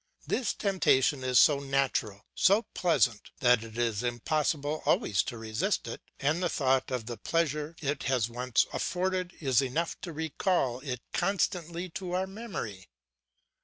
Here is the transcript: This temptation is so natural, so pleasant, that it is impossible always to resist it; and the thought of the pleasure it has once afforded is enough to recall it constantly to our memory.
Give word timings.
This 0.25 0.55
temptation 0.55 1.23
is 1.23 1.37
so 1.37 1.59
natural, 1.59 2.25
so 2.33 2.63
pleasant, 2.73 3.29
that 3.39 3.63
it 3.63 3.77
is 3.77 4.01
impossible 4.01 4.81
always 4.83 5.21
to 5.21 5.37
resist 5.37 5.87
it; 5.87 6.01
and 6.19 6.41
the 6.41 6.49
thought 6.49 6.89
of 6.89 7.05
the 7.05 7.17
pleasure 7.17 7.75
it 7.83 8.01
has 8.09 8.27
once 8.27 8.65
afforded 8.73 9.35
is 9.39 9.61
enough 9.61 10.01
to 10.01 10.11
recall 10.11 10.79
it 10.79 11.01
constantly 11.13 11.87
to 11.89 12.13
our 12.13 12.25
memory. 12.25 12.89